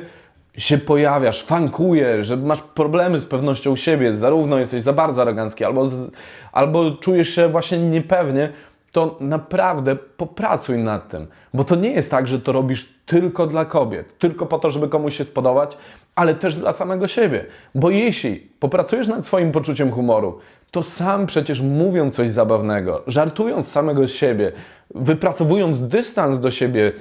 się 0.58 0.78
pojawiasz, 0.78 1.44
fankuje, 1.44 2.24
że 2.24 2.38
masz 2.38 2.62
problemy 2.62 3.20
z 3.20 3.26
pewnością 3.26 3.76
siebie, 3.76 4.14
zarówno 4.14 4.60
jesteś 4.60 4.82
za 4.82 4.94
bardzo 4.94 5.22
arogancki, 5.22 5.64
albo, 5.64 5.90
z, 5.90 6.12
albo 6.52 6.92
czujesz 6.92 7.30
się 7.30 7.50
właśnie 7.50 7.78
niepewnie, 7.78 8.50
to 8.94 9.18
naprawdę 9.20 9.96
popracuj 9.96 10.78
nad 10.78 11.10
tym. 11.10 11.28
Bo 11.54 11.64
to 11.64 11.76
nie 11.76 11.92
jest 11.92 12.12
tak, 12.12 12.28
że 12.28 12.40
to 12.40 12.52
robisz 12.52 12.94
tylko 13.06 13.48
dla 13.48 13.66
kobiet, 13.66 14.18
tylko 14.18 14.46
po 14.46 14.60
to, 14.60 14.70
żeby 14.70 14.90
komuś 14.90 15.18
się 15.18 15.24
spodobać, 15.24 15.78
ale 16.16 16.36
też 16.36 16.56
dla 16.56 16.72
samego 16.72 17.08
siebie. 17.08 17.46
Bo 17.76 17.90
jeśli 17.90 18.36
popracujesz 18.60 19.08
nad 19.08 19.26
swoim 19.26 19.52
poczuciem 19.52 19.92
humoru, 19.92 20.40
to 20.72 20.84
sam 20.84 21.26
przecież 21.26 21.62
mówiąc 21.62 22.16
coś 22.16 22.30
zabawnego, 22.32 23.04
żartując 23.08 23.68
samego 23.68 24.08
siebie, 24.08 24.52
wypracowując 24.96 25.88
dystans 25.88 26.40
do 26.40 26.52
siebie, 26.52 26.92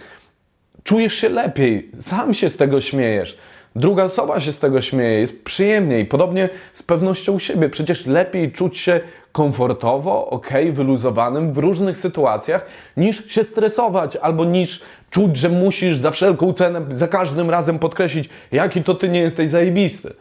czujesz 0.85 1.15
się 1.15 1.29
lepiej, 1.29 1.91
sam 1.99 2.35
się 2.35 2.49
z 2.49 2.57
tego 2.57 2.81
śmiejesz. 2.81 3.39
Druga 3.77 4.05
osoba 4.05 4.41
się 4.41 4.53
z 4.53 4.59
tego 4.59 4.81
śmieje, 4.81 5.21
jest 5.21 5.45
przyjemniej. 5.45 6.07
Podobnie 6.07 6.49
z 6.75 6.83
pewnością 6.83 7.39
siebie. 7.39 7.69
Przecież 7.69 8.07
lepiej 8.07 8.53
czuć 8.53 8.79
się 8.79 9.01
komfortowo, 9.33 10.29
ok, 10.29 10.49
wyluzowanym 10.73 11.53
w 11.53 11.59
różnych 11.59 11.99
sytuacjach, 11.99 12.67
niż 12.97 13.27
się 13.27 13.43
stresować 13.43 14.17
albo 14.17 14.45
niż 14.45 14.83
czuć, 15.11 15.37
że 15.37 15.49
musisz 15.49 15.97
za 15.97 16.11
wszelką 16.11 16.53
cenę, 16.53 16.81
za 16.91 17.09
każdym 17.09 17.51
razem 17.51 17.79
podkreślić, 17.79 18.29
jaki 18.53 18.83
to 18.83 18.95
ty 18.95 19.09
nie 19.09 19.21
jesteś 19.21 19.49
zajebisty. 19.49 20.15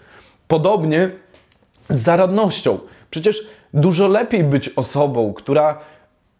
Podobnie 0.47 1.09
z 1.89 1.99
zaradnością. 1.99 2.79
Przecież 3.09 3.47
dużo 3.73 4.07
lepiej 4.07 4.43
być 4.43 4.69
osobą, 4.69 5.33
która 5.33 5.79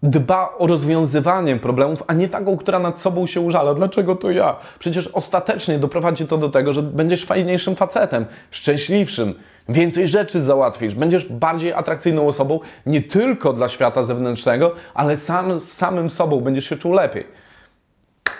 dba 0.03 0.55
o 0.57 0.67
rozwiązywanie 0.67 1.55
problemów, 1.55 2.03
a 2.07 2.13
nie 2.13 2.29
taką, 2.29 2.57
która 2.57 2.79
nad 2.79 2.99
sobą 2.99 3.27
się 3.27 3.41
użala. 3.41 3.73
Dlaczego 3.73 4.15
to 4.15 4.31
ja? 4.31 4.55
Przecież 4.79 5.07
ostatecznie 5.07 5.79
doprowadzi 5.79 6.27
to 6.27 6.37
do 6.37 6.49
tego, 6.49 6.73
że 6.73 6.83
będziesz 6.83 7.25
fajniejszym 7.25 7.75
facetem, 7.75 8.25
szczęśliwszym, 8.51 9.33
więcej 9.69 10.07
rzeczy 10.07 10.41
załatwisz, 10.41 10.95
będziesz 10.95 11.25
bardziej 11.25 11.73
atrakcyjną 11.73 12.27
osobą 12.27 12.59
nie 12.85 13.01
tylko 13.01 13.53
dla 13.53 13.69
świata 13.69 14.03
zewnętrznego, 14.03 14.75
ale 14.93 15.17
sam 15.17 15.59
z 15.59 15.71
samym 15.71 16.09
sobą 16.09 16.41
będziesz 16.41 16.69
się 16.69 16.77
czuł 16.77 16.93
lepiej. 16.93 17.27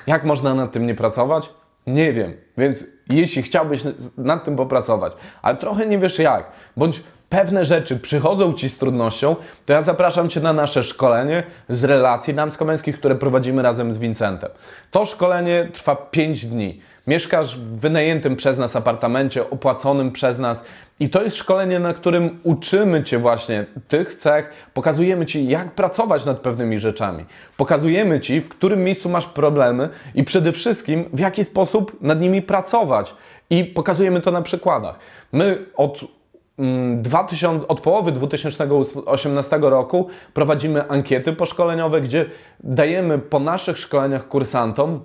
Jak 0.08 0.24
można 0.24 0.53
nad 0.53 0.72
tym 0.72 0.86
nie 0.86 0.96
pracować? 0.96 1.50
Nie 1.88 2.13
wiem. 2.13 2.34
Więc 2.58 2.86
jeśli 3.10 3.41
chciałbyś 3.41 3.82
nad 4.18 4.44
tym 4.44 4.56
popracować, 4.56 5.13
ale 5.41 5.58
trochę 5.58 5.88
nie 5.88 6.00
wiesz 6.00 6.20
jak, 6.20 6.51
bądź 6.77 7.01
pewne 7.31 7.65
rzeczy 7.65 8.00
przychodzą 8.00 8.53
Ci 8.53 8.69
z 8.69 8.77
trudnością, 8.77 9.35
to 9.65 9.73
ja 9.73 9.81
zapraszam 9.81 10.29
Cię 10.29 10.39
na 10.39 10.53
nasze 10.53 10.83
szkolenie 10.83 11.43
z 11.69 11.83
relacji 11.83 12.33
damsko-męskich, 12.33 13.00
które 13.00 13.15
prowadzimy 13.15 13.61
razem 13.61 13.93
z 13.93 13.97
Vincentem. 13.97 14.50
To 14.91 15.05
szkolenie 15.05 15.69
trwa 15.73 15.95
5 15.95 16.45
dni. 16.45 16.81
Mieszkasz 17.07 17.59
w 17.59 17.79
wynajętym 17.79 18.35
przez 18.35 18.57
nas 18.57 18.75
apartamencie, 18.75 19.50
opłaconym 19.50 20.11
przez 20.11 20.39
nas 20.39 20.63
i 21.00 21.09
to 21.09 21.24
jest 21.24 21.37
szkolenie, 21.37 21.79
na 21.79 21.94
którym 21.94 22.39
uczymy 22.44 23.03
Cię 23.03 23.20
właśnie 23.20 23.65
tych 23.87 24.15
cech, 24.15 24.50
pokazujemy 24.74 25.25
Ci, 25.25 25.48
jak 25.48 25.72
pracować 25.72 26.25
nad 26.25 26.39
pewnymi 26.39 26.79
rzeczami. 26.79 27.25
Pokazujemy 27.57 28.20
Ci, 28.20 28.41
w 28.41 28.50
którym 28.50 28.83
miejscu 28.83 29.09
masz 29.09 29.25
problemy 29.25 29.89
i 30.15 30.24
przede 30.24 30.51
wszystkim, 30.51 31.05
w 31.13 31.20
jaki 31.20 31.44
sposób 31.44 32.01
nad 32.01 32.22
nimi 32.22 32.41
pracować. 32.41 33.13
I 33.50 33.65
pokazujemy 33.65 34.22
to 34.22 34.31
na 34.31 34.41
przykładach. 34.41 35.00
My 35.31 35.65
od 35.75 36.21
2000, 36.95 37.47
mm, 37.47 37.65
od 37.67 37.81
połowy 37.81 38.11
2018 38.11 39.69
roku 39.69 40.07
prowadzimy 40.33 40.89
ankiety 40.89 41.33
poszkoleniowe, 41.33 42.01
gdzie 42.01 42.25
dajemy 42.59 43.19
po 43.19 43.39
naszych 43.39 43.77
szkoleniach 43.77 44.27
kursantom 44.27 45.00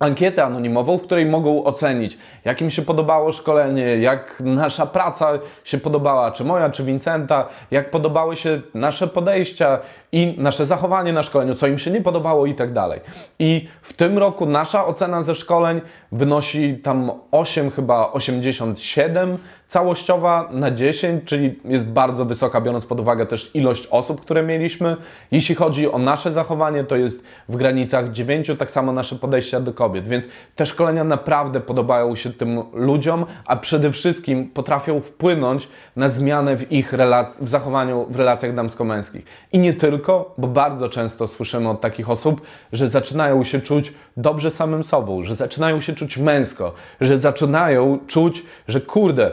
ankietę 0.00 0.44
anonimową, 0.44 0.98
w 0.98 1.02
której 1.02 1.26
mogą 1.26 1.64
ocenić, 1.64 2.18
jak 2.44 2.60
im 2.60 2.70
się 2.70 2.82
podobało 2.82 3.32
szkolenie, 3.32 3.82
jak 3.82 4.40
nasza 4.40 4.86
praca 4.86 5.38
się 5.64 5.78
podobała, 5.78 6.32
czy 6.32 6.44
moja, 6.44 6.70
czy 6.70 6.84
Vincenta, 6.84 7.48
jak 7.70 7.90
podobały 7.90 8.36
się 8.36 8.60
nasze 8.74 9.08
podejścia 9.08 9.78
i 10.12 10.34
nasze 10.38 10.66
zachowanie 10.66 11.12
na 11.12 11.22
szkoleniu, 11.22 11.54
co 11.54 11.66
im 11.66 11.78
się 11.78 11.90
nie 11.90 12.00
podobało 12.00 12.46
i 12.46 12.54
tak 12.54 12.72
dalej. 12.72 13.00
I 13.38 13.68
w 13.82 13.92
tym 13.92 14.18
roku 14.18 14.46
nasza 14.46 14.86
ocena 14.86 15.22
ze 15.22 15.34
szkoleń 15.34 15.80
wynosi 16.12 16.78
tam 16.82 17.10
8, 17.30 17.70
chyba 17.70 18.12
87 18.12 19.38
całościowa 19.66 20.48
na 20.52 20.70
10, 20.70 21.24
czyli 21.24 21.60
jest 21.64 21.88
bardzo 21.88 22.24
wysoka, 22.24 22.60
biorąc 22.60 22.86
pod 22.86 23.00
uwagę 23.00 23.26
też 23.26 23.50
ilość 23.54 23.86
osób, 23.86 24.20
które 24.20 24.42
mieliśmy. 24.42 24.96
Jeśli 25.30 25.54
chodzi 25.54 25.92
o 25.92 25.98
nasze 25.98 26.32
zachowanie, 26.32 26.84
to 26.84 26.96
jest 26.96 27.24
w 27.48 27.56
granicach 27.56 28.12
9, 28.12 28.50
tak 28.58 28.70
samo 28.70 28.92
nasze 28.92 29.16
podejścia 29.16 29.60
do 29.60 29.72
kobiet, 29.72 30.08
więc 30.08 30.28
te 30.56 30.66
szkolenia 30.66 31.04
naprawdę 31.04 31.60
podobają 31.60 32.16
się 32.16 32.32
tym 32.32 32.62
ludziom, 32.72 33.26
a 33.46 33.56
przede 33.56 33.92
wszystkim 33.92 34.48
potrafią 34.48 35.00
wpłynąć 35.00 35.68
na 35.96 36.08
zmianę 36.08 36.56
w 36.56 36.72
ich 36.72 36.94
w 37.40 37.48
zachowaniu 37.48 38.06
w 38.10 38.16
relacjach 38.16 38.54
damsko-męskich. 38.54 39.24
I 39.52 39.58
nie 39.58 39.72
tylko, 39.72 39.99
bo 40.38 40.48
bardzo 40.48 40.88
często 40.88 41.26
słyszymy 41.26 41.68
od 41.68 41.80
takich 41.80 42.10
osób, 42.10 42.40
że 42.72 42.88
zaczynają 42.88 43.44
się 43.44 43.60
czuć 43.60 43.92
dobrze 44.16 44.50
samym 44.50 44.84
sobą, 44.84 45.24
że 45.24 45.36
zaczynają 45.36 45.80
się 45.80 45.92
czuć 45.92 46.16
męsko, 46.16 46.72
że 47.00 47.18
zaczynają 47.18 47.98
czuć, 48.06 48.42
że 48.68 48.80
kurde, 48.80 49.32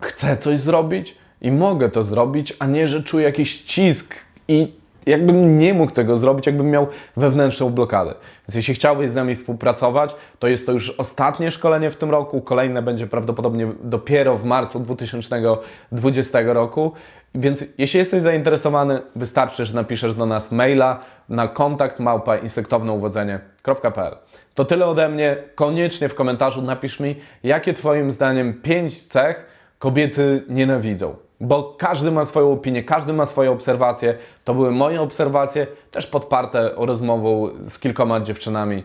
chcę 0.00 0.36
coś 0.36 0.60
zrobić 0.60 1.16
i 1.40 1.50
mogę 1.50 1.88
to 1.88 2.02
zrobić, 2.02 2.56
a 2.58 2.66
nie, 2.66 2.88
że 2.88 3.02
czuję 3.02 3.24
jakiś 3.24 3.50
ścisk 3.50 4.14
i 4.48 4.72
jakbym 5.06 5.58
nie 5.58 5.74
mógł 5.74 5.92
tego 5.92 6.16
zrobić, 6.16 6.46
jakbym 6.46 6.70
miał 6.70 6.86
wewnętrzną 7.16 7.70
blokadę. 7.70 8.14
Więc 8.48 8.54
jeśli 8.54 8.74
chciałbyś 8.74 9.10
z 9.10 9.14
nami 9.14 9.34
współpracować, 9.34 10.14
to 10.38 10.48
jest 10.48 10.66
to 10.66 10.72
już 10.72 10.90
ostatnie 10.90 11.50
szkolenie 11.50 11.90
w 11.90 11.96
tym 11.96 12.10
roku. 12.10 12.40
Kolejne 12.40 12.82
będzie 12.82 13.06
prawdopodobnie 13.06 13.68
dopiero 13.82 14.36
w 14.36 14.44
marcu 14.44 14.80
2020 14.80 16.38
roku. 16.42 16.92
Więc 17.34 17.64
jeśli 17.78 17.98
jesteś 17.98 18.22
zainteresowany, 18.22 19.00
wystarczy, 19.16 19.66
że 19.66 19.74
napiszesz 19.74 20.14
do 20.14 20.26
nas 20.26 20.52
maila 20.52 21.00
na 21.28 21.48
kontakt 21.48 22.00
małpa 22.00 22.36
instynktowneuwodzenie.pl. 22.36 24.16
To 24.54 24.64
tyle 24.64 24.86
ode 24.86 25.08
mnie. 25.08 25.36
Koniecznie 25.54 26.08
w 26.08 26.14
komentarzu 26.14 26.62
napisz 26.62 27.00
mi, 27.00 27.16
jakie 27.42 27.74
Twoim 27.74 28.10
zdaniem 28.10 28.54
pięć 28.62 29.06
cech 29.06 29.46
kobiety 29.78 30.44
nienawidzą. 30.48 31.25
Bo 31.40 31.74
każdy 31.78 32.10
ma 32.10 32.24
swoją 32.24 32.52
opinię, 32.52 32.82
każdy 32.82 33.12
ma 33.12 33.26
swoje 33.26 33.50
obserwacje. 33.50 34.18
To 34.44 34.54
były 34.54 34.70
moje 34.70 35.00
obserwacje, 35.00 35.66
też 35.90 36.06
podparte 36.06 36.70
rozmową 36.76 37.48
z 37.64 37.78
kilkoma 37.78 38.20
dziewczynami, 38.20 38.82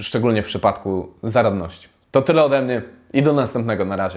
szczególnie 0.00 0.42
w 0.42 0.46
przypadku 0.46 1.08
zaradności. 1.22 1.88
To 2.10 2.22
tyle 2.22 2.44
ode 2.44 2.62
mnie 2.62 2.82
i 3.12 3.22
do 3.22 3.32
następnego. 3.32 3.84
Na 3.84 3.96
razie. 3.96 4.14